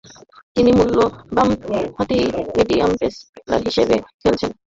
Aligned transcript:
তিনি 0.55 0.71
মূলতঃ 0.77 1.05
বামহাতি 1.35 2.19
মিডিয়াম 2.55 2.91
পেস 2.99 3.15
বোলার 3.35 3.61
হিসেবে 3.67 3.95
খেলতেন। 4.21 4.51